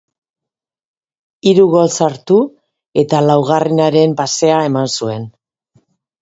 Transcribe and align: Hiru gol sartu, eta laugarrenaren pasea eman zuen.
Hiru 1.49 1.65
gol 1.73 1.91
sartu, 1.97 2.37
eta 3.03 3.21
laugarrenaren 3.27 4.17
pasea 4.23 4.57
eman 4.71 4.91
zuen. 4.99 5.29